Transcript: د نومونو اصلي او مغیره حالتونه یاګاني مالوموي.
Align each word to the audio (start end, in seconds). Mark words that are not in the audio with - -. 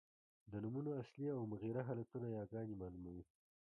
د 0.51 0.53
نومونو 0.63 0.89
اصلي 1.01 1.27
او 1.37 1.43
مغیره 1.51 1.81
حالتونه 1.87 2.27
یاګاني 2.37 2.73
مالوموي. 2.81 3.23